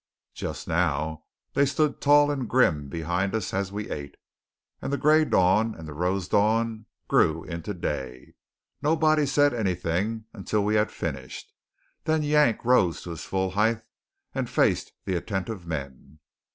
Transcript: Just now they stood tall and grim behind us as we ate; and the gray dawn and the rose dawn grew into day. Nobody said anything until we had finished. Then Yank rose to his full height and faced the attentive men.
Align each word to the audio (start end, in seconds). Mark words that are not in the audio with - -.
Just 0.33 0.67
now 0.67 1.25
they 1.53 1.63
stood 1.67 2.01
tall 2.01 2.31
and 2.31 2.49
grim 2.49 2.89
behind 2.89 3.35
us 3.35 3.53
as 3.53 3.71
we 3.71 3.91
ate; 3.91 4.15
and 4.81 4.91
the 4.91 4.97
gray 4.97 5.23
dawn 5.25 5.75
and 5.75 5.87
the 5.87 5.93
rose 5.93 6.27
dawn 6.27 6.87
grew 7.07 7.43
into 7.43 7.71
day. 7.75 8.33
Nobody 8.81 9.27
said 9.27 9.53
anything 9.53 10.25
until 10.33 10.65
we 10.65 10.73
had 10.73 10.89
finished. 10.91 11.53
Then 12.05 12.23
Yank 12.23 12.65
rose 12.65 13.03
to 13.03 13.11
his 13.11 13.25
full 13.25 13.51
height 13.51 13.83
and 14.33 14.49
faced 14.49 14.91
the 15.05 15.15
attentive 15.15 15.67
men. 15.67 16.17